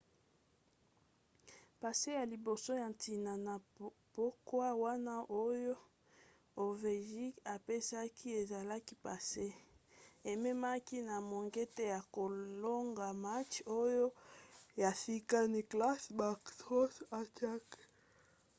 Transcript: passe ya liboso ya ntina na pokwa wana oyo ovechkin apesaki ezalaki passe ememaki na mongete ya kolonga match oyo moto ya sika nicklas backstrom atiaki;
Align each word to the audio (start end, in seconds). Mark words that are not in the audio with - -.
passe 1.81 2.09
ya 2.19 2.23
liboso 2.31 2.71
ya 2.81 2.87
ntina 2.93 3.33
na 3.45 3.55
pokwa 4.15 4.67
wana 4.83 5.15
oyo 5.47 5.75
ovechkin 6.65 7.33
apesaki 7.55 8.27
ezalaki 8.41 8.95
passe 9.05 9.45
ememaki 10.31 10.97
na 11.09 11.15
mongete 11.29 11.83
ya 11.93 12.01
kolonga 12.15 13.07
match 13.27 13.55
oyo 13.81 14.05
moto 14.11 14.19
ya 14.81 14.89
sika 15.01 15.39
nicklas 15.53 16.01
backstrom 16.19 16.93
atiaki; 17.19 17.81